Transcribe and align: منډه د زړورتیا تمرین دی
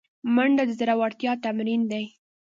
منډه 0.35 0.63
د 0.67 0.71
زړورتیا 0.79 1.31
تمرین 1.43 1.81
دی 1.91 2.05